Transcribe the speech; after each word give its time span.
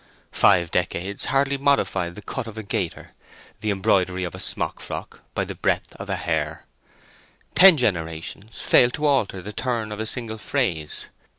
Five 0.31 0.71
decades 0.71 1.25
hardly 1.25 1.59
modified 1.59 2.15
the 2.15 2.23
cut 2.23 2.47
of 2.47 2.57
a 2.57 2.63
gaiter, 2.63 3.11
the 3.59 3.69
embroidery 3.69 4.23
of 4.23 4.33
a 4.33 4.39
smock 4.39 4.79
frock, 4.79 5.19
by 5.35 5.45
the 5.45 5.53
breadth 5.53 5.95
of 5.97 6.09
a 6.09 6.15
hair. 6.15 6.65
Ten 7.53 7.77
generations 7.77 8.59
failed 8.59 8.95
to 8.95 9.05
alter 9.05 9.43
the 9.43 9.53
turn 9.53 9.91
of 9.91 9.99
a 9.99 10.07
single 10.07 10.39
phrase. 10.39 11.05